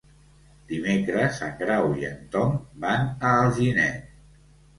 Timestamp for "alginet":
3.45-4.11